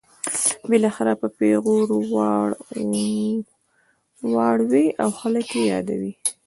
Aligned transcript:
بالاخره 0.69 1.13
په 1.21 1.27
پیغور 1.37 1.87
واړوي 4.33 4.87
او 5.03 5.09
خلک 5.19 5.47
یې 5.57 5.63
یادوي. 5.73 6.13